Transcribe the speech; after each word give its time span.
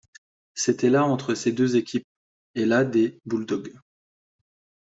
C'était 0.55 0.89
la 0.89 1.05
entre 1.05 1.35
ces 1.35 1.51
deux 1.51 1.75
équipes 1.77 2.07
et 2.55 2.65
la 2.65 2.85
des 2.85 3.19
Bulldogs. 3.27 3.77